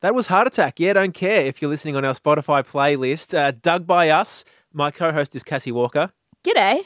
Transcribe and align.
That 0.00 0.14
was 0.14 0.28
Heart 0.28 0.46
Attack. 0.46 0.80
Yeah, 0.80 0.94
don't 0.94 1.12
care 1.12 1.42
if 1.42 1.60
you're 1.60 1.70
listening 1.70 1.96
on 1.96 2.04
our 2.04 2.14
Spotify 2.14 2.66
playlist. 2.66 3.36
Uh, 3.36 3.52
Dug 3.60 3.86
by 3.86 4.08
us. 4.08 4.44
My 4.72 4.90
co 4.90 5.12
host 5.12 5.36
is 5.36 5.42
Cassie 5.42 5.72
Walker. 5.72 6.10
G'day. 6.42 6.84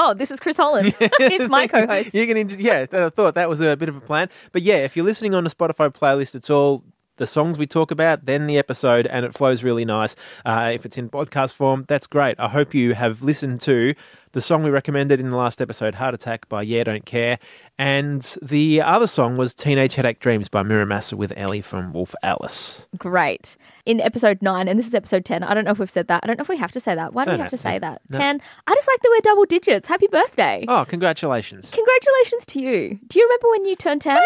Oh, 0.00 0.14
this 0.14 0.30
is 0.30 0.38
Chris 0.38 0.56
Holland. 0.56 0.94
it's 1.00 1.48
my 1.48 1.66
co-host. 1.66 2.14
You 2.14 2.24
can, 2.28 2.48
yeah, 2.60 2.86
I 2.92 3.08
thought 3.08 3.34
that 3.34 3.48
was 3.48 3.60
a 3.60 3.76
bit 3.76 3.88
of 3.88 3.96
a 3.96 4.00
plan. 4.00 4.28
But 4.52 4.62
yeah, 4.62 4.76
if 4.76 4.96
you're 4.96 5.04
listening 5.04 5.34
on 5.34 5.42
the 5.42 5.50
Spotify 5.50 5.92
playlist, 5.92 6.36
it's 6.36 6.50
all 6.50 6.84
the 7.18 7.26
songs 7.26 7.58
we 7.58 7.66
talk 7.66 7.90
about, 7.90 8.24
then 8.24 8.46
the 8.46 8.58
episode, 8.58 9.06
and 9.06 9.26
it 9.26 9.34
flows 9.34 9.62
really 9.62 9.84
nice. 9.84 10.16
Uh, 10.46 10.70
if 10.74 10.86
it's 10.86 10.96
in 10.96 11.10
podcast 11.10 11.54
form, 11.54 11.84
that's 11.88 12.06
great. 12.06 12.38
I 12.40 12.48
hope 12.48 12.74
you 12.74 12.94
have 12.94 13.22
listened 13.22 13.60
to 13.62 13.94
the 14.32 14.40
song 14.40 14.62
we 14.62 14.70
recommended 14.70 15.20
in 15.20 15.30
the 15.30 15.36
last 15.36 15.60
episode, 15.60 15.94
Heart 15.94 16.14
Attack 16.14 16.48
by 16.48 16.62
Yeah 16.62 16.84
Don't 16.84 17.04
Care. 17.04 17.38
And 17.78 18.22
the 18.42 18.82
other 18.82 19.06
song 19.06 19.36
was 19.36 19.54
Teenage 19.54 19.94
Headache 19.94 20.20
Dreams 20.20 20.48
by 20.48 20.62
Mura 20.62 20.84
Masa 20.84 21.14
with 21.14 21.32
Ellie 21.36 21.62
from 21.62 21.92
Wolf 21.92 22.14
Alice. 22.22 22.86
Great. 22.98 23.56
In 23.86 24.00
episode 24.00 24.42
nine, 24.42 24.68
and 24.68 24.78
this 24.78 24.86
is 24.86 24.94
episode 24.94 25.24
10, 25.24 25.42
I 25.42 25.54
don't 25.54 25.64
know 25.64 25.70
if 25.70 25.78
we've 25.78 25.88
said 25.88 26.08
that. 26.08 26.20
I 26.22 26.26
don't 26.26 26.38
know 26.38 26.42
if 26.42 26.48
we 26.48 26.58
have 26.58 26.72
to 26.72 26.80
say 26.80 26.94
that. 26.94 27.14
Why 27.14 27.24
do 27.24 27.30
Don't 27.30 27.38
we 27.38 27.42
have 27.42 27.50
to 27.50 27.56
say 27.56 27.78
that? 27.78 28.02
No. 28.10 28.18
10. 28.18 28.40
I 28.66 28.74
just 28.74 28.88
like 28.88 29.00
that 29.00 29.08
we're 29.10 29.20
double 29.30 29.44
digits. 29.46 29.88
Happy 29.88 30.08
birthday. 30.08 30.64
Oh, 30.68 30.84
congratulations. 30.86 31.70
Congratulations 31.70 32.44
to 32.46 32.60
you. 32.60 32.98
Do 33.08 33.18
you 33.18 33.26
remember 33.26 33.48
when 33.50 33.64
you 33.64 33.76
turned 33.76 34.02
10? 34.02 34.18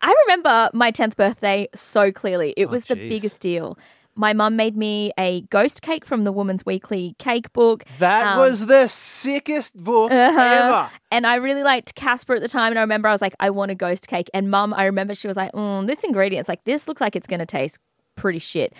I 0.00 0.14
remember 0.26 0.70
my 0.72 0.90
10th 0.92 1.16
birthday 1.16 1.68
so 1.74 2.12
clearly. 2.12 2.54
It 2.56 2.68
was 2.70 2.84
the 2.84 2.94
biggest 2.94 3.40
deal. 3.40 3.78
My 4.14 4.32
mum 4.32 4.56
made 4.56 4.76
me 4.76 5.12
a 5.16 5.42
ghost 5.42 5.80
cake 5.82 6.04
from 6.04 6.24
the 6.24 6.32
Woman's 6.32 6.66
Weekly 6.66 7.14
cake 7.18 7.52
book. 7.52 7.84
That 7.98 8.26
Um, 8.26 8.38
was 8.40 8.66
the 8.66 8.88
sickest 8.88 9.76
book 9.76 10.10
Uh-huh. 10.10 10.40
ever. 10.40 10.90
And 11.12 11.24
I 11.26 11.36
really 11.36 11.62
liked 11.62 11.94
Casper 11.94 12.34
at 12.34 12.40
the 12.40 12.48
time. 12.48 12.70
And 12.72 12.78
I 12.78 12.82
remember 12.82 13.06
I 13.08 13.12
was 13.12 13.22
like, 13.22 13.34
I 13.38 13.50
want 13.50 13.70
a 13.70 13.76
ghost 13.76 14.08
cake. 14.08 14.28
And 14.34 14.50
mum, 14.50 14.74
I 14.74 14.84
remember 14.86 15.14
she 15.14 15.28
was 15.28 15.36
like, 15.36 15.52
mm, 15.52 15.86
this 15.86 16.02
ingredient's 16.02 16.48
like, 16.48 16.64
this 16.64 16.88
looks 16.88 17.00
like 17.00 17.14
it's 17.14 17.28
going 17.28 17.38
to 17.40 17.46
taste 17.46 17.78
pretty 18.16 18.40
shit. 18.40 18.72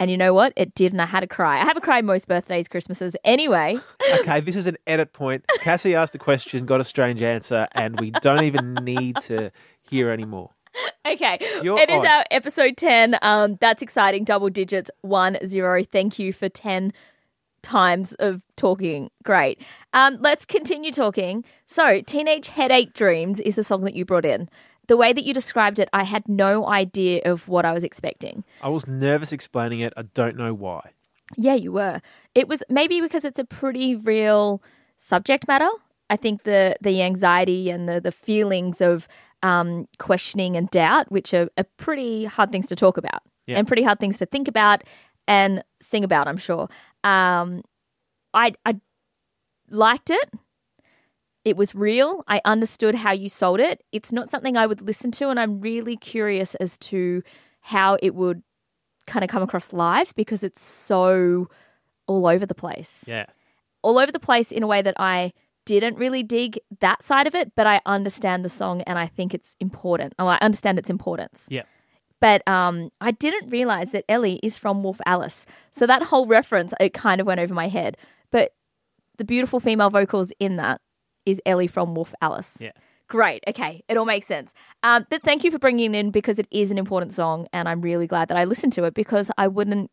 And 0.00 0.10
you 0.10 0.16
know 0.16 0.34
what? 0.34 0.52
It 0.56 0.74
did. 0.74 0.92
And 0.92 1.00
I 1.00 1.06
had 1.06 1.20
to 1.20 1.26
cry. 1.28 1.60
I 1.60 1.64
have 1.64 1.76
a 1.76 1.80
cry 1.80 2.00
most 2.00 2.26
birthdays, 2.26 2.66
Christmases 2.68 3.14
anyway. 3.24 3.78
Okay, 4.22 4.40
this 4.40 4.56
is 4.56 4.66
an 4.66 4.76
edit 4.88 5.12
point. 5.12 5.44
Cassie 5.60 5.94
asked 5.94 6.16
a 6.16 6.18
question, 6.18 6.66
got 6.66 6.80
a 6.80 6.84
strange 6.84 7.22
answer, 7.22 7.68
and 7.72 8.00
we 8.00 8.10
don't 8.10 8.42
even 8.42 8.74
need 8.74 9.20
to 9.22 9.52
hear 9.82 10.10
anymore. 10.10 10.50
Okay. 11.06 11.38
You're 11.62 11.78
it 11.78 11.90
is 11.90 12.00
on. 12.00 12.06
our 12.06 12.24
episode 12.30 12.76
10. 12.76 13.16
Um, 13.22 13.56
that's 13.60 13.82
exciting. 13.82 14.24
Double 14.24 14.50
digits, 14.50 14.90
one, 15.00 15.38
zero. 15.46 15.82
Thank 15.82 16.18
you 16.18 16.32
for 16.32 16.48
10 16.48 16.92
times 17.62 18.12
of 18.14 18.42
talking. 18.56 19.10
Great. 19.22 19.60
Um, 19.92 20.18
let's 20.20 20.44
continue 20.44 20.92
talking. 20.92 21.44
So, 21.66 22.00
Teenage 22.02 22.48
Headache 22.48 22.92
Dreams 22.94 23.40
is 23.40 23.56
the 23.56 23.64
song 23.64 23.84
that 23.84 23.94
you 23.94 24.04
brought 24.04 24.26
in. 24.26 24.48
The 24.88 24.96
way 24.96 25.12
that 25.12 25.24
you 25.24 25.32
described 25.32 25.78
it, 25.78 25.88
I 25.92 26.02
had 26.02 26.28
no 26.28 26.66
idea 26.66 27.22
of 27.24 27.48
what 27.48 27.64
I 27.64 27.72
was 27.72 27.84
expecting. 27.84 28.44
I 28.60 28.68
was 28.68 28.86
nervous 28.86 29.32
explaining 29.32 29.80
it. 29.80 29.92
I 29.96 30.02
don't 30.02 30.36
know 30.36 30.52
why. 30.52 30.90
Yeah, 31.36 31.54
you 31.54 31.70
were. 31.72 32.00
It 32.34 32.48
was 32.48 32.62
maybe 32.68 33.00
because 33.00 33.24
it's 33.24 33.38
a 33.38 33.44
pretty 33.44 33.94
real 33.94 34.62
subject 34.98 35.46
matter. 35.46 35.68
I 36.08 36.16
think 36.16 36.42
the 36.42 36.76
the 36.80 37.02
anxiety 37.02 37.70
and 37.70 37.88
the 37.88 38.00
the 38.00 38.10
feelings 38.10 38.80
of 38.80 39.06
um, 39.42 39.86
questioning 39.98 40.56
and 40.56 40.68
doubt, 40.70 41.10
which 41.10 41.32
are, 41.34 41.48
are 41.56 41.66
pretty 41.76 42.24
hard 42.26 42.52
things 42.52 42.66
to 42.68 42.76
talk 42.76 42.96
about 42.96 43.22
Yeah. 43.46 43.58
and 43.58 43.66
pretty 43.66 43.82
hard 43.82 43.98
things 44.00 44.18
to 44.18 44.26
think 44.26 44.48
about 44.48 44.82
and 45.26 45.62
sing 45.80 46.04
about. 46.04 46.28
I'm 46.28 46.36
sure. 46.36 46.68
Um, 47.04 47.62
I 48.34 48.52
I 48.66 48.76
liked 49.70 50.10
it. 50.10 50.30
It 51.44 51.56
was 51.56 51.74
real. 51.74 52.22
I 52.28 52.40
understood 52.44 52.94
how 52.94 53.12
you 53.12 53.28
sold 53.30 53.60
it. 53.60 53.82
It's 53.92 54.12
not 54.12 54.28
something 54.28 54.56
I 54.58 54.66
would 54.66 54.82
listen 54.82 55.10
to, 55.12 55.30
and 55.30 55.40
I'm 55.40 55.60
really 55.60 55.96
curious 55.96 56.54
as 56.56 56.76
to 56.78 57.22
how 57.62 57.96
it 58.02 58.14
would 58.14 58.42
kind 59.06 59.24
of 59.24 59.30
come 59.30 59.42
across 59.42 59.72
live 59.72 60.14
because 60.14 60.42
it's 60.42 60.60
so 60.60 61.48
all 62.06 62.26
over 62.26 62.44
the 62.44 62.54
place. 62.54 63.04
Yeah. 63.06 63.26
All 63.82 63.98
over 63.98 64.12
the 64.12 64.20
place 64.20 64.52
in 64.52 64.62
a 64.62 64.66
way 64.66 64.82
that 64.82 64.94
I 64.98 65.32
didn't 65.64 65.96
really 65.96 66.22
dig 66.22 66.58
that 66.80 67.04
side 67.04 67.26
of 67.26 67.34
it, 67.34 67.52
but 67.54 67.66
I 67.66 67.80
understand 67.86 68.44
the 68.44 68.48
song 68.48 68.82
and 68.82 68.98
I 68.98 69.06
think 69.06 69.34
it's 69.34 69.56
important. 69.60 70.14
Oh, 70.18 70.26
I 70.26 70.38
understand 70.40 70.78
its 70.78 70.90
importance. 70.90 71.46
Yeah. 71.48 71.62
But 72.20 72.46
um, 72.46 72.90
I 73.00 73.12
didn't 73.12 73.48
realize 73.50 73.92
that 73.92 74.04
Ellie 74.08 74.40
is 74.42 74.58
from 74.58 74.82
Wolf 74.82 75.00
Alice. 75.06 75.46
So 75.70 75.86
that 75.86 76.02
whole 76.04 76.26
reference, 76.26 76.74
it 76.78 76.92
kind 76.92 77.20
of 77.20 77.26
went 77.26 77.40
over 77.40 77.54
my 77.54 77.68
head. 77.68 77.96
But 78.30 78.52
the 79.16 79.24
beautiful 79.24 79.60
female 79.60 79.90
vocals 79.90 80.32
in 80.38 80.56
that 80.56 80.80
is 81.24 81.40
Ellie 81.46 81.66
from 81.66 81.94
Wolf 81.94 82.14
Alice. 82.20 82.58
Yeah. 82.60 82.72
Great. 83.08 83.42
Okay. 83.48 83.82
It 83.88 83.96
all 83.96 84.04
makes 84.04 84.26
sense. 84.26 84.52
Um, 84.82 85.06
but 85.10 85.22
thank 85.22 85.44
you 85.44 85.50
for 85.50 85.58
bringing 85.58 85.94
it 85.94 85.98
in 85.98 86.10
because 86.10 86.38
it 86.38 86.46
is 86.50 86.70
an 86.70 86.78
important 86.78 87.12
song. 87.12 87.48
And 87.52 87.68
I'm 87.68 87.80
really 87.80 88.06
glad 88.06 88.28
that 88.28 88.36
I 88.36 88.44
listened 88.44 88.72
to 88.74 88.84
it 88.84 88.94
because 88.94 89.30
I 89.36 89.48
wouldn't 89.48 89.90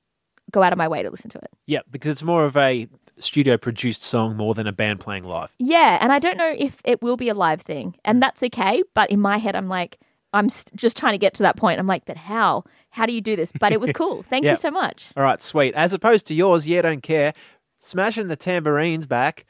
go 0.51 0.63
out 0.63 0.71
of 0.71 0.77
my 0.77 0.87
way 0.87 1.01
to 1.03 1.09
listen 1.09 1.29
to 1.31 1.37
it. 1.39 1.49
Yeah, 1.65 1.79
because 1.89 2.11
it's 2.11 2.23
more 2.23 2.45
of 2.45 2.55
a 2.57 2.87
studio 3.19 3.57
produced 3.57 4.03
song 4.03 4.35
more 4.37 4.53
than 4.53 4.67
a 4.67 4.71
band 4.71 4.99
playing 4.99 5.23
live. 5.23 5.53
Yeah. 5.59 5.97
And 6.01 6.11
I 6.11 6.19
don't 6.19 6.37
know 6.37 6.53
if 6.57 6.77
it 6.83 7.01
will 7.01 7.17
be 7.17 7.29
a 7.29 7.33
live 7.33 7.61
thing. 7.61 7.95
And 8.05 8.21
that's 8.21 8.43
okay. 8.43 8.83
But 8.93 9.09
in 9.09 9.19
my 9.19 9.37
head, 9.37 9.55
I'm 9.55 9.67
like, 9.69 9.97
I'm 10.33 10.49
just 10.75 10.97
trying 10.97 11.13
to 11.13 11.17
get 11.17 11.33
to 11.35 11.43
that 11.43 11.55
point. 11.57 11.79
I'm 11.79 11.87
like, 11.87 12.05
but 12.05 12.17
how? 12.17 12.63
How 12.89 13.05
do 13.05 13.13
you 13.13 13.21
do 13.21 13.35
this? 13.35 13.51
But 13.59 13.71
it 13.73 13.79
was 13.81 13.91
cool. 13.95 14.23
Thank 14.23 14.43
Yeah. 14.45 14.51
you 14.51 14.55
so 14.57 14.69
much. 14.71 15.05
All 15.15 15.23
right, 15.23 15.41
sweet. 15.41 15.73
As 15.73 15.93
opposed 15.93 16.25
to 16.27 16.33
yours, 16.33 16.67
yeah, 16.67 16.81
don't 16.81 17.01
care. 17.01 17.33
Smashing 17.79 18.27
the 18.27 18.35
tambourines 18.35 19.05
back. 19.05 19.45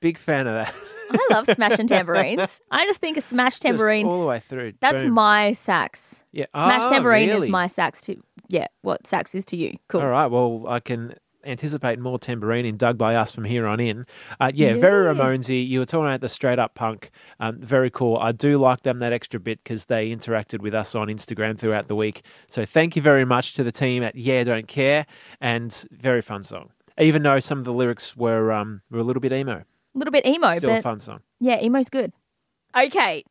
Big 0.00 0.16
fan 0.18 0.46
of 0.46 0.54
that. 0.54 0.74
I 1.10 1.26
love 1.30 1.46
smashing 1.54 1.88
tambourines. 1.88 2.60
I 2.70 2.84
just 2.84 3.00
think 3.00 3.16
a 3.16 3.20
smash 3.20 3.54
Just 3.54 3.62
tambourine, 3.62 4.06
all 4.06 4.20
the 4.20 4.26
way 4.26 4.40
through. 4.40 4.74
that's 4.80 5.02
Boom. 5.02 5.12
my 5.12 5.54
sax. 5.54 6.22
yeah. 6.32 6.46
Smash 6.54 6.82
Ah, 6.82 6.88
tambourine 6.88 7.28
really? 7.30 7.46
is 7.46 7.50
my 7.50 7.66
sax 7.66 8.02
to, 8.02 8.16
yeah, 8.48 8.66
what 8.82 9.06
sax 9.06 9.34
is 9.34 9.44
to 9.46 9.56
you. 9.56 9.76
Cool. 9.88 10.02
All 10.02 10.08
right. 10.08 10.26
Well, 10.26 10.66
I 10.68 10.78
can 10.80 11.14
anticipate 11.44 11.98
more 11.98 12.18
tambourine 12.18 12.64
in 12.66 12.76
Dug 12.76 12.98
by 12.98 13.14
Us 13.14 13.32
from 13.32 13.44
here 13.44 13.66
on 13.66 13.80
in. 13.80 14.06
Uh, 14.40 14.50
yeah, 14.54 14.74
very 14.74 15.06
Yeah. 15.06 15.12
Ramonesy. 15.22 15.66
You 15.66 15.80
were 15.80 15.86
talking 15.86 16.06
about 16.06 16.20
the 16.20 16.28
straight 16.28 16.58
up 16.58 16.74
punk. 16.74 17.10
Um, 17.40 17.58
very 17.60 17.90
cool. 17.90 18.16
I 18.18 18.32
do 18.32 18.58
like 18.58 18.82
them 18.82 18.98
that 18.98 19.12
extra 19.12 19.38
bit 19.40 19.58
because 19.62 19.86
they 19.86 20.10
interacted 20.10 20.60
with 20.60 20.74
us 20.74 20.94
on 20.94 21.08
Instagram 21.08 21.56
throughout 21.58 21.88
the 21.88 21.94
week. 21.96 22.22
So 22.48 22.64
thank 22.64 22.96
you 22.96 23.02
very 23.02 23.24
much 23.24 23.54
to 23.54 23.62
the 23.64 23.72
team 23.72 24.02
at 24.02 24.14
Yeah 24.16 24.44
Don't 24.44 24.68
Care 24.68 25.06
and 25.40 25.72
very 25.90 26.22
fun 26.22 26.42
song. 26.42 26.70
Even 27.00 27.22
though 27.22 27.38
some 27.40 27.58
of 27.58 27.64
the 27.64 27.72
lyrics 27.72 28.16
were 28.16 28.50
um, 28.52 28.82
were 28.90 28.98
a 28.98 29.04
little 29.04 29.20
bit 29.20 29.32
emo, 29.32 29.58
A 29.58 29.64
little 29.98 30.12
bit 30.12 30.26
emo, 30.26 30.56
still 30.58 30.70
a 30.70 30.74
but 30.74 30.82
fun 30.82 30.98
song. 30.98 31.20
yeah, 31.40 31.60
emo's 31.62 31.88
good. 31.88 32.12
Okay. 32.76 33.24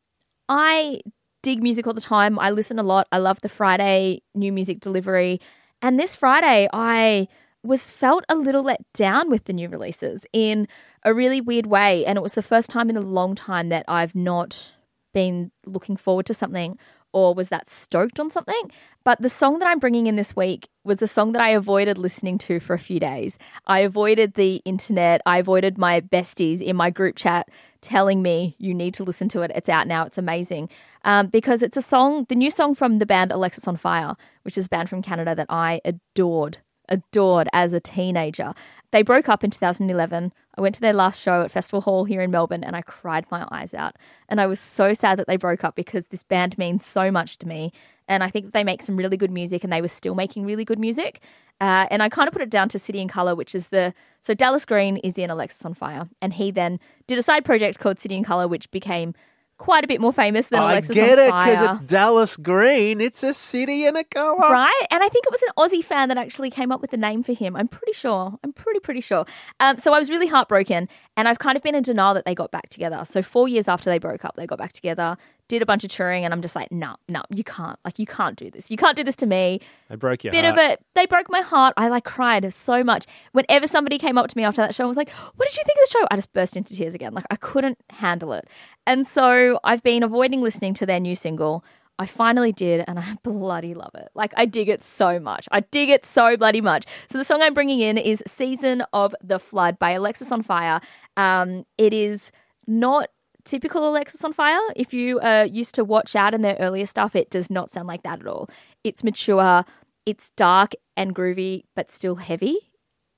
I 0.48 1.00
dig 1.42 1.62
music 1.62 1.86
all 1.86 1.92
the 1.94 2.00
time. 2.00 2.38
I 2.38 2.50
listen 2.50 2.78
a 2.78 2.82
lot. 2.82 3.06
I 3.12 3.18
love 3.18 3.40
the 3.42 3.48
Friday 3.48 4.22
new 4.34 4.50
music 4.52 4.80
delivery. 4.80 5.40
And 5.82 5.98
this 6.00 6.16
Friday, 6.16 6.68
I 6.72 7.28
was 7.68 7.90
felt 7.90 8.24
a 8.28 8.34
little 8.34 8.62
let 8.62 8.80
down 8.94 9.30
with 9.30 9.44
the 9.44 9.52
new 9.52 9.68
releases 9.68 10.24
in 10.32 10.66
a 11.04 11.14
really 11.14 11.40
weird 11.40 11.66
way. 11.66 12.04
And 12.04 12.16
it 12.16 12.22
was 12.22 12.34
the 12.34 12.42
first 12.42 12.70
time 12.70 12.90
in 12.90 12.96
a 12.96 13.00
long 13.00 13.34
time 13.34 13.68
that 13.68 13.84
I've 13.86 14.14
not 14.14 14.72
been 15.14 15.50
looking 15.66 15.96
forward 15.96 16.26
to 16.26 16.34
something 16.34 16.78
or 17.12 17.34
was 17.34 17.48
that 17.48 17.70
stoked 17.70 18.20
on 18.20 18.30
something. 18.30 18.70
But 19.04 19.20
the 19.22 19.30
song 19.30 19.58
that 19.58 19.68
I'm 19.68 19.78
bringing 19.78 20.06
in 20.06 20.16
this 20.16 20.36
week 20.36 20.68
was 20.84 21.00
a 21.00 21.06
song 21.06 21.32
that 21.32 21.42
I 21.42 21.50
avoided 21.50 21.96
listening 21.96 22.38
to 22.38 22.60
for 22.60 22.74
a 22.74 22.78
few 22.78 23.00
days. 23.00 23.38
I 23.66 23.80
avoided 23.80 24.34
the 24.34 24.56
internet. 24.64 25.22
I 25.24 25.38
avoided 25.38 25.78
my 25.78 26.00
besties 26.00 26.60
in 26.60 26.76
my 26.76 26.90
group 26.90 27.16
chat 27.16 27.48
telling 27.80 28.22
me 28.22 28.56
you 28.58 28.74
need 28.74 28.94
to 28.94 29.04
listen 29.04 29.28
to 29.30 29.42
it. 29.42 29.52
It's 29.54 29.68
out 29.68 29.86
now. 29.86 30.04
It's 30.04 30.18
amazing. 30.18 30.68
Um, 31.04 31.28
because 31.28 31.62
it's 31.62 31.76
a 31.76 31.82
song, 31.82 32.26
the 32.28 32.34
new 32.34 32.50
song 32.50 32.74
from 32.74 32.98
the 32.98 33.06
band 33.06 33.30
Alexisonfire, 33.30 34.16
which 34.42 34.58
is 34.58 34.66
a 34.66 34.68
band 34.68 34.90
from 34.90 35.02
Canada 35.02 35.34
that 35.34 35.46
I 35.48 35.80
adored, 35.84 36.58
adored 36.88 37.48
as 37.52 37.74
a 37.74 37.80
teenager. 37.80 38.54
They 38.90 39.02
broke 39.02 39.28
up 39.28 39.44
in 39.44 39.50
2011. 39.50 40.32
I 40.56 40.60
went 40.60 40.74
to 40.76 40.80
their 40.80 40.94
last 40.94 41.20
show 41.20 41.42
at 41.42 41.50
Festival 41.50 41.82
Hall 41.82 42.04
here 42.04 42.22
in 42.22 42.30
Melbourne 42.30 42.64
and 42.64 42.74
I 42.74 42.82
cried 42.82 43.26
my 43.30 43.46
eyes 43.50 43.74
out. 43.74 43.96
And 44.28 44.40
I 44.40 44.46
was 44.46 44.58
so 44.58 44.94
sad 44.94 45.18
that 45.18 45.26
they 45.26 45.36
broke 45.36 45.62
up 45.62 45.76
because 45.76 46.06
this 46.06 46.22
band 46.22 46.56
means 46.56 46.86
so 46.86 47.10
much 47.10 47.38
to 47.38 47.46
me. 47.48 47.72
And 48.08 48.24
I 48.24 48.30
think 48.30 48.46
that 48.46 48.54
they 48.54 48.64
make 48.64 48.82
some 48.82 48.96
really 48.96 49.18
good 49.18 49.30
music 49.30 49.62
and 49.62 49.72
they 49.72 49.82
were 49.82 49.88
still 49.88 50.14
making 50.14 50.46
really 50.46 50.64
good 50.64 50.78
music. 50.78 51.20
Uh, 51.60 51.86
and 51.90 52.02
I 52.02 52.08
kind 52.08 52.28
of 52.28 52.32
put 52.32 52.42
it 52.42 52.50
down 52.50 52.68
to 52.70 52.78
City 52.78 53.00
and 53.00 53.10
Colour, 53.10 53.34
which 53.34 53.54
is 53.54 53.68
the. 53.68 53.92
So 54.22 54.32
Dallas 54.32 54.64
Green 54.64 54.96
is 54.98 55.18
in 55.18 55.28
Alexisonfire. 55.28 56.08
And 56.22 56.32
he 56.32 56.50
then 56.50 56.80
did 57.06 57.18
a 57.18 57.22
side 57.22 57.44
project 57.44 57.78
called 57.78 57.98
City 57.98 58.16
and 58.16 58.24
Colour, 58.24 58.48
which 58.48 58.70
became 58.70 59.14
quite 59.58 59.84
a 59.84 59.88
bit 59.88 60.00
more 60.00 60.12
famous 60.12 60.48
than 60.48 60.60
I 60.60 60.72
Alexis 60.72 60.94
get 60.94 61.18
it 61.18 61.26
because 61.26 61.76
it's 61.76 61.86
Dallas 61.86 62.36
Green. 62.36 63.00
It's 63.00 63.22
a 63.22 63.34
city 63.34 63.84
and 63.84 63.96
a 63.96 64.04
color. 64.04 64.38
Right? 64.38 64.86
And 64.90 65.02
I 65.02 65.08
think 65.08 65.26
it 65.26 65.32
was 65.32 65.42
an 65.42 65.48
Aussie 65.58 65.84
fan 65.84 66.08
that 66.08 66.16
actually 66.16 66.50
came 66.50 66.72
up 66.72 66.80
with 66.80 66.90
the 66.90 66.96
name 66.96 67.22
for 67.22 67.32
him. 67.32 67.56
I'm 67.56 67.68
pretty 67.68 67.92
sure. 67.92 68.38
I'm 68.42 68.52
pretty, 68.52 68.80
pretty 68.80 69.00
sure. 69.00 69.26
Um, 69.60 69.76
so 69.78 69.92
I 69.92 69.98
was 69.98 70.10
really 70.10 70.28
heartbroken 70.28 70.88
and 71.16 71.28
I've 71.28 71.38
kind 71.38 71.56
of 71.56 71.62
been 71.62 71.74
in 71.74 71.82
denial 71.82 72.14
that 72.14 72.24
they 72.24 72.34
got 72.34 72.50
back 72.50 72.68
together. 72.70 73.04
So 73.04 73.20
four 73.20 73.48
years 73.48 73.68
after 73.68 73.90
they 73.90 73.98
broke 73.98 74.24
up, 74.24 74.36
they 74.36 74.46
got 74.46 74.58
back 74.58 74.72
together, 74.72 75.16
did 75.48 75.62
a 75.62 75.66
bunch 75.66 75.84
of 75.84 75.90
touring, 75.90 76.24
and 76.24 76.32
I'm 76.32 76.42
just 76.42 76.54
like, 76.54 76.70
no, 76.70 76.96
no, 77.08 77.22
you 77.30 77.42
can't. 77.42 77.78
Like, 77.84 77.98
you 77.98 78.06
can't 78.06 78.36
do 78.36 78.50
this. 78.50 78.70
You 78.70 78.76
can't 78.76 78.96
do 78.96 79.02
this 79.02 79.16
to 79.16 79.26
me. 79.26 79.60
They 79.88 79.96
broke 79.96 80.24
your 80.24 80.32
heart. 80.32 80.42
Bit 80.42 80.54
heart. 80.54 80.58
of 80.58 80.70
it. 80.72 80.84
They 80.94 81.06
broke 81.06 81.30
my 81.30 81.40
heart. 81.40 81.74
I 81.76 81.88
like 81.88 82.04
cried 82.04 82.52
so 82.52 82.84
much. 82.84 83.06
Whenever 83.32 83.66
somebody 83.66 83.98
came 83.98 84.18
up 84.18 84.28
to 84.28 84.36
me 84.36 84.44
after 84.44 84.60
that 84.60 84.74
show 84.74 84.84
and 84.84 84.88
was 84.88 84.96
like, 84.96 85.10
what 85.10 85.48
did 85.48 85.56
you 85.56 85.64
think 85.64 85.78
of 85.78 85.88
the 85.88 85.98
show? 85.98 86.06
I 86.10 86.16
just 86.16 86.32
burst 86.32 86.56
into 86.56 86.74
tears 86.74 86.94
again. 86.94 87.14
Like, 87.14 87.26
I 87.30 87.36
couldn't 87.36 87.78
handle 87.90 88.32
it. 88.32 88.46
And 88.86 89.06
so 89.06 89.58
I've 89.64 89.82
been 89.82 90.02
avoiding 90.02 90.42
listening 90.42 90.74
to 90.74 90.86
their 90.86 91.00
new 91.00 91.14
single. 91.14 91.64
I 91.98 92.06
finally 92.06 92.52
did, 92.52 92.84
and 92.86 92.98
I 92.98 93.16
bloody 93.22 93.74
love 93.74 93.94
it. 93.94 94.08
Like, 94.14 94.32
I 94.36 94.46
dig 94.46 94.68
it 94.68 94.84
so 94.84 95.18
much. 95.18 95.48
I 95.50 95.60
dig 95.60 95.88
it 95.88 96.06
so 96.06 96.36
bloody 96.36 96.60
much. 96.60 96.84
So, 97.08 97.18
the 97.18 97.24
song 97.24 97.42
I'm 97.42 97.54
bringing 97.54 97.80
in 97.80 97.98
is 97.98 98.22
Season 98.26 98.84
of 98.92 99.14
the 99.22 99.38
Flood 99.38 99.78
by 99.78 99.94
Alexisonfire. 99.94 100.80
Um, 101.16 101.64
it 101.76 101.92
is 101.92 102.30
not 102.66 103.08
typical 103.48 103.82
Alexisonfire. 103.82 104.60
If 104.76 104.92
you 104.92 105.18
are 105.20 105.44
used 105.44 105.74
to 105.76 105.84
Watch 105.84 106.14
Out 106.14 106.34
and 106.34 106.44
their 106.44 106.56
earlier 106.60 106.86
stuff, 106.86 107.16
it 107.16 107.30
does 107.30 107.50
not 107.50 107.70
sound 107.70 107.88
like 107.88 108.02
that 108.02 108.20
at 108.20 108.26
all. 108.26 108.48
It's 108.84 109.02
mature, 109.02 109.64
it's 110.04 110.30
dark 110.36 110.72
and 110.96 111.14
groovy, 111.14 111.64
but 111.74 111.90
still 111.90 112.16
heavy 112.16 112.58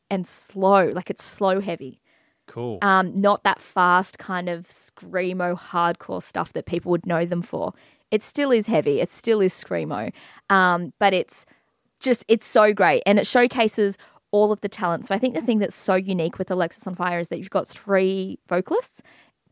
and 0.08 0.26
slow. 0.26 0.90
Like, 0.94 1.10
it's 1.10 1.24
slow 1.24 1.60
heavy. 1.60 2.00
Cool. 2.46 2.78
Um, 2.82 3.20
not 3.20 3.44
that 3.44 3.60
fast 3.60 4.18
kind 4.18 4.48
of 4.48 4.66
screamo 4.68 5.58
hardcore 5.58 6.22
stuff 6.22 6.52
that 6.54 6.66
people 6.66 6.90
would 6.90 7.06
know 7.06 7.24
them 7.24 7.42
for. 7.42 7.72
It 8.10 8.24
still 8.24 8.50
is 8.50 8.66
heavy. 8.66 9.00
It 9.00 9.12
still 9.12 9.40
is 9.40 9.52
screamo, 9.52 10.12
um, 10.48 10.92
but 10.98 11.12
it's 11.12 11.46
just 12.00 12.24
it's 12.26 12.46
so 12.46 12.72
great, 12.72 13.04
and 13.06 13.20
it 13.20 13.26
showcases 13.26 13.96
all 14.32 14.50
of 14.50 14.60
the 14.62 14.68
talent. 14.68 15.06
So 15.06 15.14
I 15.14 15.18
think 15.18 15.34
the 15.34 15.40
thing 15.40 15.60
that's 15.60 15.76
so 15.76 15.94
unique 15.94 16.38
with 16.38 16.48
Alexisonfire 16.48 17.20
is 17.20 17.28
that 17.28 17.38
you've 17.38 17.50
got 17.50 17.68
three 17.68 18.38
vocalists 18.48 19.00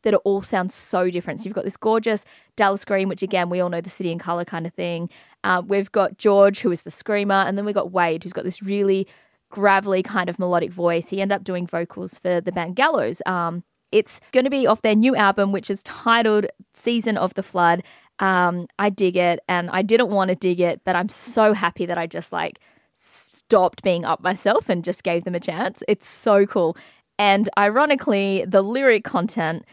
that 0.02 0.14
all 0.14 0.42
sound 0.42 0.72
so 0.72 1.10
different. 1.10 1.40
So 1.40 1.44
you've 1.44 1.54
got 1.54 1.64
this 1.64 1.76
gorgeous 1.76 2.24
Dallas 2.56 2.84
Green, 2.84 3.08
which 3.08 3.22
again 3.22 3.50
we 3.50 3.60
all 3.60 3.68
know 3.68 3.80
the 3.80 3.90
city 3.90 4.12
and 4.12 4.20
color 4.20 4.44
kind 4.44 4.66
of 4.66 4.74
thing. 4.74 5.08
Uh, 5.44 5.62
we've 5.66 5.92
got 5.92 6.18
George, 6.18 6.60
who 6.60 6.70
is 6.70 6.82
the 6.82 6.90
screamer, 6.90 7.34
and 7.34 7.56
then 7.56 7.64
we've 7.64 7.74
got 7.74 7.92
Wade, 7.92 8.22
who's 8.22 8.32
got 8.32 8.44
this 8.44 8.62
really 8.62 9.06
gravelly 9.50 10.02
kind 10.02 10.28
of 10.28 10.38
melodic 10.38 10.72
voice. 10.72 11.08
He 11.08 11.20
ended 11.20 11.36
up 11.36 11.44
doing 11.44 11.66
vocals 11.66 12.18
for 12.18 12.40
the 12.40 12.52
band 12.52 12.76
Gallows. 12.76 13.22
Um, 13.26 13.64
it's 13.90 14.20
going 14.32 14.44
to 14.44 14.50
be 14.50 14.66
off 14.66 14.82
their 14.82 14.94
new 14.94 15.16
album, 15.16 15.52
which 15.52 15.70
is 15.70 15.82
titled 15.82 16.46
Season 16.74 17.16
of 17.16 17.32
the 17.34 17.42
Flood. 17.42 17.82
Um, 18.18 18.66
I 18.78 18.90
dig 18.90 19.16
it, 19.16 19.40
and 19.48 19.70
I 19.70 19.82
didn't 19.82 20.10
want 20.10 20.28
to 20.28 20.34
dig 20.34 20.60
it, 20.60 20.82
but 20.84 20.96
I'm 20.96 21.08
so 21.08 21.54
happy 21.54 21.86
that 21.86 21.96
I 21.96 22.06
just 22.06 22.32
like 22.32 22.58
stopped 22.94 23.82
being 23.82 24.04
up 24.04 24.20
myself 24.20 24.68
and 24.68 24.84
just 24.84 25.02
gave 25.04 25.24
them 25.24 25.34
a 25.34 25.40
chance. 25.40 25.82
It's 25.88 26.06
so 26.06 26.44
cool. 26.44 26.76
And 27.18 27.48
ironically, 27.56 28.44
the 28.46 28.62
lyric 28.62 29.04
content 29.04 29.64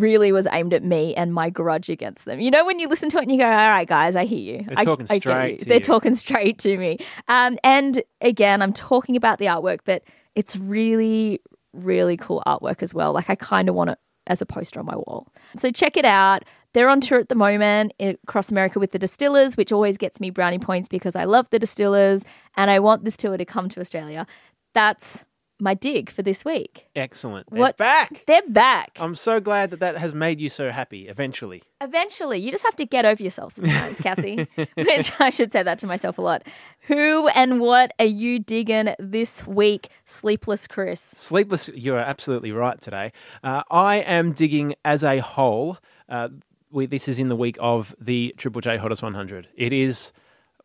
really 0.00 0.32
was 0.32 0.46
aimed 0.52 0.74
at 0.74 0.82
me 0.82 1.14
and 1.14 1.32
my 1.32 1.50
grudge 1.50 1.88
against 1.88 2.24
them. 2.24 2.40
You 2.40 2.50
know, 2.50 2.64
when 2.64 2.78
you 2.78 2.88
listen 2.88 3.08
to 3.10 3.18
it 3.18 3.22
and 3.22 3.32
you 3.32 3.38
go, 3.38 3.44
all 3.44 3.50
right, 3.50 3.88
guys, 3.88 4.16
I 4.16 4.24
hear 4.24 4.38
you. 4.38 4.64
They're 4.66 4.78
I, 4.78 4.84
talking 4.84 5.06
I 5.08 5.18
straight 5.18 5.58
to 5.60 5.64
They're 5.64 5.74
you. 5.76 5.80
talking 5.80 6.14
straight 6.14 6.58
to 6.60 6.76
me. 6.76 6.98
Um, 7.28 7.58
and 7.62 8.02
again, 8.20 8.62
I'm 8.62 8.72
talking 8.72 9.16
about 9.16 9.38
the 9.38 9.46
artwork, 9.46 9.80
but 9.84 10.02
it's 10.34 10.56
really, 10.56 11.40
really 11.72 12.16
cool 12.16 12.42
artwork 12.46 12.82
as 12.82 12.92
well. 12.92 13.12
Like, 13.12 13.30
I 13.30 13.34
kind 13.34 13.68
of 13.68 13.74
want 13.74 13.90
it 13.90 13.98
as 14.26 14.40
a 14.40 14.46
poster 14.46 14.80
on 14.80 14.86
my 14.86 14.96
wall. 14.96 15.28
So 15.56 15.70
check 15.70 15.96
it 15.96 16.04
out. 16.04 16.44
They're 16.72 16.88
on 16.88 17.00
tour 17.00 17.20
at 17.20 17.28
the 17.28 17.34
moment 17.36 17.92
across 18.00 18.50
America 18.50 18.80
with 18.80 18.90
the 18.90 18.98
Distillers, 18.98 19.56
which 19.56 19.70
always 19.70 19.96
gets 19.96 20.18
me 20.18 20.30
brownie 20.30 20.58
points 20.58 20.88
because 20.88 21.14
I 21.14 21.24
love 21.24 21.48
the 21.50 21.58
Distillers 21.58 22.24
and 22.56 22.70
I 22.70 22.80
want 22.80 23.04
this 23.04 23.16
tour 23.16 23.36
to 23.36 23.44
come 23.44 23.68
to 23.68 23.80
Australia. 23.80 24.26
That's 24.72 25.24
my 25.60 25.72
dig 25.74 26.10
for 26.10 26.22
this 26.22 26.44
week. 26.44 26.88
Excellent. 26.96 27.48
They're 27.50 27.60
What- 27.60 27.76
back. 27.76 28.24
They're 28.26 28.42
back. 28.48 28.96
I'm 29.00 29.14
so 29.14 29.38
glad 29.40 29.70
that 29.70 29.80
that 29.80 29.96
has 29.96 30.12
made 30.12 30.40
you 30.40 30.50
so 30.50 30.70
happy 30.70 31.06
eventually. 31.08 31.62
Eventually, 31.80 32.38
you 32.38 32.50
just 32.50 32.64
have 32.64 32.76
to 32.76 32.84
get 32.86 33.04
over 33.04 33.22
yourself 33.22 33.52
sometimes, 33.54 34.00
Cassie. 34.00 34.46
Which 34.76 35.12
I 35.20 35.30
should 35.30 35.52
say 35.52 35.62
that 35.62 35.78
to 35.80 35.86
myself 35.86 36.18
a 36.18 36.22
lot. 36.22 36.42
Who 36.88 37.28
and 37.28 37.60
what 37.60 37.92
are 37.98 38.04
you 38.04 38.38
digging 38.38 38.94
this 38.98 39.46
week, 39.46 39.88
Sleepless 40.04 40.66
Chris? 40.66 41.00
Sleepless, 41.00 41.68
you're 41.74 41.98
absolutely 41.98 42.50
right 42.52 42.80
today. 42.80 43.12
Uh, 43.42 43.62
I 43.70 43.96
am 43.96 44.32
digging 44.32 44.74
as 44.84 45.04
a 45.04 45.18
whole. 45.20 45.78
Uh, 46.08 46.28
we, 46.70 46.86
this 46.86 47.06
is 47.06 47.18
in 47.20 47.28
the 47.28 47.36
week 47.36 47.56
of 47.60 47.94
the 48.00 48.34
Triple 48.36 48.60
J 48.60 48.76
Hottest 48.76 49.02
100. 49.02 49.48
It 49.56 49.72
is 49.72 50.12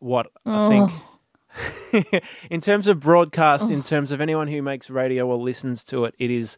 what 0.00 0.26
I 0.44 0.68
think. 0.68 0.90
in 2.50 2.60
terms 2.60 2.86
of 2.86 3.00
broadcast, 3.00 3.70
in 3.70 3.80
oh. 3.80 3.82
terms 3.82 4.12
of 4.12 4.20
anyone 4.20 4.48
who 4.48 4.62
makes 4.62 4.90
radio 4.90 5.26
or 5.26 5.36
listens 5.36 5.84
to 5.84 6.04
it, 6.04 6.14
it 6.18 6.30
is 6.30 6.56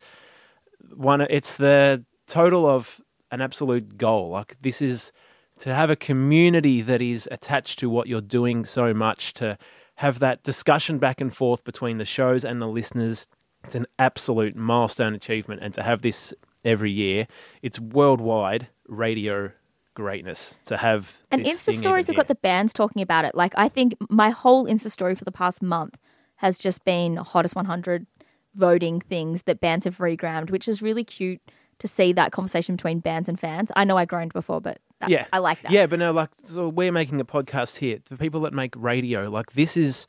one. 0.95 1.21
It's 1.23 1.57
the 1.57 2.05
total 2.27 2.67
of 2.67 3.01
an 3.31 3.41
absolute 3.41 3.97
goal. 3.97 4.31
Like 4.31 4.57
this 4.61 4.83
is 4.83 5.13
to 5.59 5.75
have 5.75 5.91
a 5.91 5.97
community 5.97 6.83
that 6.83 7.01
is 7.01 7.29
attached 7.31 7.79
to 7.81 7.89
what 7.89 8.07
you're 8.07 8.21
doing 8.21 8.65
so 8.65 8.93
much 8.93 9.33
to 9.35 9.57
have 9.97 10.19
that 10.19 10.43
discussion 10.43 10.99
back 10.99 11.21
and 11.21 11.35
forth 11.35 11.65
between 11.65 11.99
the 11.99 12.05
shows 12.05 12.45
and 12.45 12.61
the 12.61 12.67
listeners. 12.67 13.29
It's 13.65 13.75
an 13.75 13.87
absolute 13.99 14.57
milestone 14.57 15.15
achievement, 15.15 15.61
and 15.63 15.73
to 15.75 15.83
have 15.83 16.03
this 16.03 16.35
every 16.65 16.91
year, 16.91 17.27
it's 17.63 17.79
worldwide 17.79 18.69
radio 18.89 19.53
greatness 19.95 20.55
to 20.67 20.77
have. 20.77 21.13
And 21.31 21.45
Insta 21.45 21.73
stories 21.73 22.07
have 22.07 22.17
got 22.17 22.29
the 22.29 22.35
bands 22.35 22.73
talking 22.73 23.03
about 23.03 23.25
it. 23.25 23.35
Like, 23.35 23.53
I 23.57 23.69
think 23.69 23.95
my 24.09 24.31
whole 24.31 24.67
Insta 24.67 24.91
story 24.91 25.15
for 25.15 25.25
the 25.25 25.33
past 25.33 25.63
month 25.63 25.97
has 26.37 26.59
just 26.59 26.85
been 26.85 27.17
hottest 27.17 27.55
100 27.55 28.07
voting 28.55 29.01
things 29.01 29.43
that 29.45 29.61
bands 29.61 29.85
have 29.85 29.99
regrammed, 29.99 30.51
which 30.51 30.69
is 30.69 30.83
really 30.83 31.05
cute 31.05 31.41
to 31.79 31.89
see 31.89 32.13
that 32.13 32.33
conversation 32.33 32.77
between 32.77 33.01
bands 33.01 33.29
and 33.29 33.41
fans. 33.41 33.73
I 33.75 33.85
know 33.85 33.97
I 33.97 34.05
groaned 34.05 34.33
before, 34.33 34.61
but 34.61 34.79
that's, 35.01 35.11
yeah, 35.11 35.27
I 35.33 35.39
like 35.39 35.63
that. 35.63 35.73
Yeah, 35.73 35.87
but 35.87 35.99
no, 35.99 36.13
like 36.13 36.31
so 36.45 36.69
we're 36.69 36.93
making 36.93 37.21
a 37.21 37.25
podcast 37.25 37.79
here 37.79 37.99
for 38.05 38.17
people 38.17 38.41
that 38.43 38.53
make 38.53 38.75
radio. 38.77 39.29
Like 39.29 39.53
this 39.53 39.77
is 39.77 40.07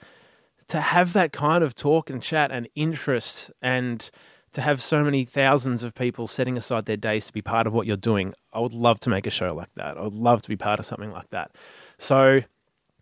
to 0.68 0.82
have 0.82 1.14
that 1.14 1.32
kind 1.32 1.64
of 1.64 1.74
talk 1.74 2.10
and 2.10 2.22
chat 2.22 2.52
and 2.52 2.70
interest, 2.76 3.50
and 3.62 4.10
to 4.54 4.62
have 4.62 4.82
so 4.82 5.04
many 5.04 5.26
thousands 5.26 5.84
of 5.84 5.94
people 5.94 6.28
setting 6.28 6.58
aside 6.58 6.86
their 6.86 6.98
days 6.98 7.26
to 7.26 7.34
be 7.34 7.42
part 7.42 7.68
of 7.68 7.74
what 7.74 7.86
you're 7.86 7.98
doing. 7.98 8.34
I 8.54 8.60
would 8.60 8.74
love 8.74 9.00
to 9.02 9.10
make 9.10 9.28
a 9.28 9.32
show 9.32 9.54
like 9.54 9.74
that. 9.76 9.98
I 9.98 10.02
would 10.02 10.14
love 10.14 10.42
to 10.44 10.50
be 10.50 10.56
part 10.56 10.80
of 10.80 10.86
something 10.86 11.12
like 11.12 11.30
that. 11.32 11.52
So 11.98 12.42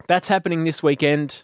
that's 0.07 0.27
happening 0.27 0.63
this 0.63 0.81
weekend 0.81 1.44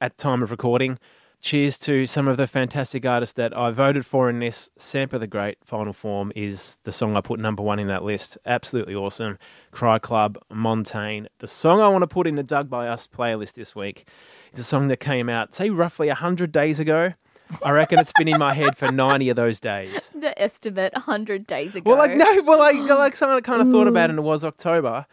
at 0.00 0.18
time 0.18 0.42
of 0.42 0.50
recording. 0.50 0.98
Cheers 1.40 1.76
to 1.78 2.06
some 2.06 2.28
of 2.28 2.36
the 2.36 2.46
fantastic 2.46 3.04
artists 3.04 3.32
that 3.34 3.56
I 3.56 3.72
voted 3.72 4.06
for 4.06 4.30
in 4.30 4.38
this. 4.38 4.70
Sampa 4.78 5.18
the 5.18 5.26
Great 5.26 5.58
Final 5.64 5.92
Form 5.92 6.32
is 6.36 6.78
the 6.84 6.92
song 6.92 7.16
I 7.16 7.20
put 7.20 7.40
number 7.40 7.64
one 7.64 7.80
in 7.80 7.88
that 7.88 8.04
list. 8.04 8.38
Absolutely 8.46 8.94
awesome. 8.94 9.38
Cry 9.72 9.98
Club, 9.98 10.38
Montaigne. 10.50 11.26
The 11.40 11.48
song 11.48 11.80
I 11.80 11.88
want 11.88 12.02
to 12.02 12.06
put 12.06 12.28
in 12.28 12.36
the 12.36 12.44
Dug 12.44 12.70
by 12.70 12.86
Us 12.86 13.08
playlist 13.08 13.54
this 13.54 13.74
week 13.74 14.06
is 14.52 14.60
a 14.60 14.64
song 14.64 14.86
that 14.86 14.98
came 15.00 15.28
out, 15.28 15.52
say, 15.52 15.68
roughly 15.68 16.06
100 16.06 16.52
days 16.52 16.78
ago. 16.78 17.14
I 17.62 17.70
reckon 17.72 17.98
it's 17.98 18.12
been 18.16 18.28
in 18.28 18.38
my 18.38 18.54
head 18.54 18.76
for 18.76 18.90
90 18.90 19.28
of 19.30 19.36
those 19.36 19.60
days. 19.60 20.10
The 20.22 20.40
estimate 20.40 20.92
100 20.94 21.46
days 21.46 21.74
ago. 21.74 21.90
Well, 21.90 21.98
like 21.98 22.16
no, 22.16 22.42
well, 22.42 22.58
like 22.58 22.76
like 22.98 23.16
someone 23.16 23.42
kind 23.42 23.60
of 23.60 23.70
thought 23.70 23.88
about 23.88 24.08
it, 24.08 24.10
and 24.10 24.18
it 24.20 24.22
was 24.22 24.44
October, 24.44 25.06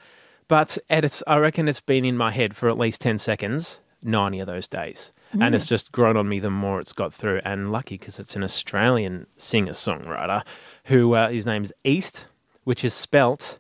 but 0.48 0.78
and 0.88 1.04
it's 1.04 1.24
I 1.26 1.38
reckon 1.38 1.68
it's 1.68 1.82
been 1.82 2.06
in 2.06 2.16
my 2.16 2.32
head 2.32 2.56
for 2.56 2.70
at 2.70 2.78
least 2.78 3.02
ten 3.02 3.18
seconds, 3.18 3.80
ninety 4.04 4.40
of 4.40 4.46
those 4.46 4.68
days, 4.68 5.12
and 5.34 5.56
it's 5.56 5.66
just 5.66 5.92
grown 5.92 6.16
on 6.16 6.30
me 6.30 6.40
the 6.40 6.52
more 6.52 6.80
it's 6.80 6.94
got 6.94 7.12
through. 7.12 7.42
And 7.44 7.72
lucky 7.72 7.98
because 7.98 8.20
it's 8.20 8.36
an 8.36 8.44
Australian 8.44 9.26
singer 9.36 9.74
songwriter 9.74 10.44
who 10.86 11.16
uh, 11.16 11.30
his 11.30 11.46
name's 11.48 11.72
East, 11.84 12.28
which 12.66 12.84
is 12.84 12.94
spelt 12.94 13.58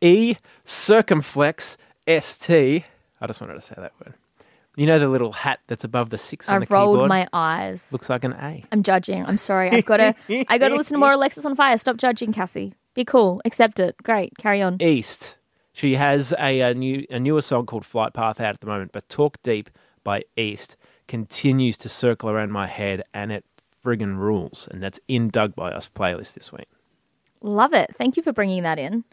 E 0.00 0.36
circumflex 0.64 1.76
S 2.06 2.36
T. 2.36 2.84
I 3.20 3.26
just 3.26 3.40
wanted 3.40 3.54
to 3.54 3.60
say 3.60 3.74
that 3.76 3.92
word. 4.04 4.14
You 4.76 4.86
know 4.86 4.98
the 4.98 5.08
little 5.08 5.32
hat 5.32 5.60
that's 5.66 5.84
above 5.84 6.10
the 6.10 6.18
six 6.18 6.48
on 6.48 6.60
the? 6.60 6.66
I 6.70 6.74
rolled 6.74 6.96
keyboard 6.96 7.08
my 7.08 7.28
eyes. 7.32 7.92
looks 7.92 8.08
like 8.08 8.24
an 8.24 8.32
A. 8.32 8.64
I'm 8.72 8.82
judging. 8.82 9.24
I'm 9.26 9.36
sorry. 9.36 9.70
I've 9.70 9.84
got 9.84 9.98
to. 9.98 10.14
I 10.48 10.58
got 10.58 10.68
to 10.68 10.76
listen 10.76 10.94
to 10.94 10.98
more 10.98 11.12
Alexisonfire. 11.14 11.78
Stop 11.78 11.96
judging, 11.96 12.32
Cassie. 12.32 12.74
Be 12.94 13.04
cool. 13.04 13.40
Accept 13.44 13.80
it. 13.80 13.96
Great. 14.02 14.36
Carry 14.38 14.62
on. 14.62 14.80
East. 14.80 15.36
She 15.74 15.96
has 15.96 16.32
a, 16.38 16.60
a 16.60 16.74
new 16.74 17.06
a 17.10 17.18
newer 17.20 17.42
song 17.42 17.66
called 17.66 17.84
Flight 17.84 18.14
Path 18.14 18.40
out 18.40 18.54
at 18.54 18.60
the 18.60 18.66
moment, 18.66 18.92
but 18.92 19.08
Talk 19.08 19.42
Deep 19.42 19.70
by 20.04 20.24
East 20.36 20.76
continues 21.08 21.76
to 21.78 21.88
circle 21.88 22.30
around 22.30 22.52
my 22.52 22.66
head 22.66 23.02
and 23.12 23.32
it 23.32 23.44
friggin' 23.84 24.16
rules. 24.16 24.68
And 24.70 24.82
that's 24.82 25.00
in 25.08 25.28
Dug 25.28 25.54
by 25.54 25.72
Us 25.72 25.88
playlist 25.88 26.34
this 26.34 26.52
week. 26.52 26.68
Love 27.40 27.72
it. 27.74 27.94
Thank 27.98 28.16
you 28.16 28.22
for 28.22 28.32
bringing 28.32 28.62
that 28.62 28.78
in. 28.78 29.04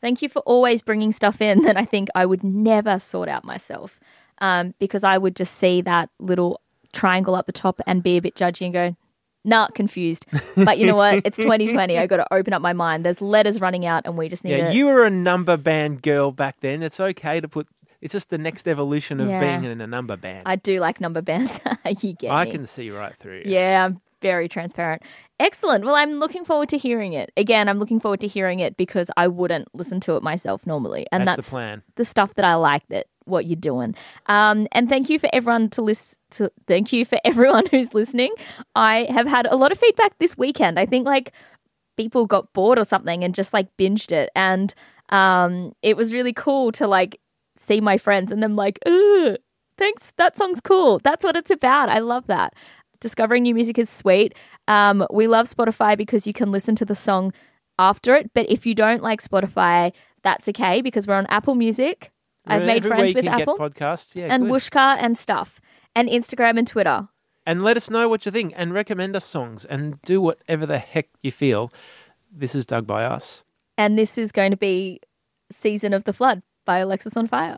Thank 0.00 0.22
you 0.22 0.28
for 0.28 0.40
always 0.40 0.82
bringing 0.82 1.12
stuff 1.12 1.40
in 1.40 1.62
that 1.62 1.76
I 1.76 1.84
think 1.84 2.08
I 2.14 2.24
would 2.26 2.44
never 2.44 2.98
sort 2.98 3.28
out 3.28 3.44
myself. 3.44 3.98
Um, 4.40 4.74
because 4.78 5.04
I 5.04 5.18
would 5.18 5.34
just 5.36 5.54
see 5.56 5.80
that 5.82 6.10
little 6.18 6.60
triangle 6.92 7.34
up 7.34 7.46
the 7.46 7.52
top 7.52 7.80
and 7.86 8.02
be 8.02 8.16
a 8.16 8.22
bit 8.22 8.34
judgy 8.34 8.62
and 8.64 8.72
go, 8.72 8.96
nah, 9.44 9.68
confused. 9.68 10.26
But 10.56 10.78
you 10.78 10.86
know 10.86 10.96
what? 10.96 11.22
It's 11.24 11.36
2020. 11.36 11.98
I 11.98 12.06
got 12.06 12.16
to 12.18 12.26
open 12.34 12.52
up 12.52 12.62
my 12.62 12.72
mind. 12.72 13.04
There's 13.04 13.20
letters 13.20 13.60
running 13.60 13.86
out 13.86 14.02
and 14.06 14.16
we 14.16 14.28
just 14.28 14.44
need 14.44 14.56
Yeah, 14.58 14.70
to. 14.70 14.76
you 14.76 14.86
were 14.86 15.04
a 15.04 15.10
number 15.10 15.56
band 15.56 16.02
girl 16.02 16.30
back 16.32 16.56
then. 16.60 16.82
It's 16.82 16.98
okay 17.00 17.40
to 17.40 17.48
put. 17.48 17.66
It's 18.00 18.12
just 18.12 18.30
the 18.30 18.38
next 18.38 18.68
evolution 18.68 19.20
of 19.20 19.28
Yeah. 19.28 19.40
being 19.40 19.64
in 19.70 19.80
a 19.80 19.86
number 19.86 20.16
band. 20.16 20.44
I 20.46 20.54
do 20.56 20.78
like 20.80 21.00
number 21.00 21.20
bands. 21.22 21.58
you 22.00 22.12
get 22.14 22.30
I 22.30 22.44
me. 22.44 22.50
can 22.52 22.66
see 22.66 22.90
right 22.90 23.14
through. 23.16 23.38
you. 23.44 23.52
Yeah, 23.52 23.84
I'm 23.86 24.00
very 24.22 24.48
transparent. 24.48 25.02
Excellent. 25.40 25.84
Well, 25.84 25.94
I'm 25.96 26.14
looking 26.14 26.44
forward 26.44 26.68
to 26.70 26.78
hearing 26.78 27.12
it. 27.12 27.30
Again, 27.36 27.68
I'm 27.68 27.78
looking 27.78 27.98
forward 28.00 28.20
to 28.20 28.28
hearing 28.28 28.60
it 28.60 28.76
because 28.76 29.10
I 29.16 29.26
wouldn't 29.28 29.68
listen 29.74 30.00
to 30.00 30.16
it 30.16 30.22
myself 30.22 30.66
normally. 30.66 31.06
And 31.12 31.26
That's 31.26 31.36
that's, 31.38 31.48
the 31.48 31.54
plan. 31.54 31.82
the 31.96 32.04
stuff 32.04 32.34
that 32.34 32.44
I 32.44 32.54
like 32.54 32.86
that 32.88 33.06
what 33.28 33.46
you're 33.46 33.56
doing. 33.56 33.94
Um, 34.26 34.66
and 34.72 34.88
thank 34.88 35.08
you 35.08 35.18
for 35.18 35.28
everyone 35.32 35.70
to 35.70 35.82
listen 35.82 36.18
to 36.30 36.50
thank 36.66 36.92
you 36.92 37.04
for 37.04 37.18
everyone 37.24 37.64
who's 37.70 37.94
listening. 37.94 38.32
I 38.74 39.06
have 39.10 39.26
had 39.26 39.46
a 39.46 39.56
lot 39.56 39.72
of 39.72 39.78
feedback 39.78 40.18
this 40.18 40.36
weekend. 40.36 40.78
I 40.78 40.86
think 40.86 41.06
like 41.06 41.32
people 41.96 42.26
got 42.26 42.52
bored 42.52 42.78
or 42.78 42.84
something 42.84 43.24
and 43.24 43.34
just 43.34 43.52
like 43.52 43.76
binged 43.76 44.12
it 44.12 44.30
and 44.36 44.72
um, 45.10 45.72
it 45.82 45.96
was 45.96 46.12
really 46.12 46.32
cool 46.32 46.72
to 46.72 46.86
like 46.86 47.20
see 47.56 47.80
my 47.80 47.98
friends 47.98 48.30
and 48.30 48.42
them 48.42 48.56
like, 48.56 48.78
thanks, 49.76 50.12
that 50.16 50.36
song's 50.36 50.60
cool. 50.60 51.00
That's 51.02 51.24
what 51.24 51.36
it's 51.36 51.50
about. 51.50 51.88
I 51.88 51.98
love 51.98 52.26
that. 52.26 52.54
Discovering 53.00 53.44
new 53.44 53.54
music 53.54 53.78
is 53.78 53.88
sweet. 53.88 54.34
Um, 54.66 55.06
we 55.10 55.28
love 55.28 55.48
Spotify 55.48 55.96
because 55.96 56.26
you 56.26 56.32
can 56.32 56.50
listen 56.50 56.74
to 56.76 56.84
the 56.84 56.94
song 56.94 57.32
after 57.78 58.14
it. 58.14 58.32
But 58.34 58.50
if 58.50 58.66
you 58.66 58.74
don't 58.74 59.02
like 59.02 59.22
Spotify, 59.22 59.92
that's 60.22 60.48
okay 60.48 60.82
because 60.82 61.06
we're 61.06 61.14
on 61.14 61.26
Apple 61.26 61.54
Music. 61.54 62.10
I've 62.48 62.64
made 62.64 62.78
Everywhere 62.84 62.98
friends 62.98 63.14
with 63.14 63.26
Apple 63.26 63.58
podcasts, 63.58 64.14
yeah, 64.14 64.26
and 64.32 64.44
good. 64.44 64.52
Whooshkaa 64.52 64.96
and 64.98 65.16
stuff, 65.18 65.60
and 65.94 66.08
Instagram 66.08 66.58
and 66.58 66.66
Twitter. 66.66 67.08
and 67.46 67.62
let 67.62 67.76
us 67.76 67.88
know 67.88 68.08
what 68.08 68.26
you 68.26 68.32
think 68.32 68.52
and 68.56 68.74
recommend 68.74 69.16
us 69.16 69.24
songs 69.24 69.64
and 69.64 70.00
do 70.02 70.20
whatever 70.20 70.66
the 70.66 70.78
heck 70.78 71.08
you 71.22 71.32
feel. 71.32 71.72
This 72.30 72.54
is 72.54 72.66
Dug 72.66 72.86
by 72.86 73.04
us. 73.04 73.42
And 73.78 73.98
this 73.98 74.18
is 74.18 74.32
going 74.32 74.50
to 74.50 74.56
be 74.56 75.00
Season 75.50 75.92
of 75.94 76.04
the 76.04 76.12
Flood 76.12 76.42
by 76.66 76.80
Alexisonfire. 76.82 77.56